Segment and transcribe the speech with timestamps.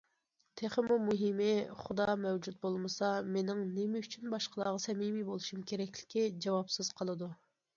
[0.59, 1.49] تېخىمۇ مۇھىمى،
[1.81, 7.31] خۇدا مەۋجۇت بولمىسا، مېنىڭ نېمە ئۈچۈن باشقىلارغا سەمىمىي بولۇشۇم كېرەكلىكى جاۋابسىز قالىدۇ.